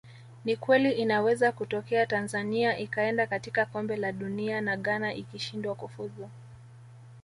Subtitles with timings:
[0.45, 6.29] Ni kweli inaweza kutokea Tanzania ikaenda katika Kombe la Dunia na Ghana ikishindwa kufuzu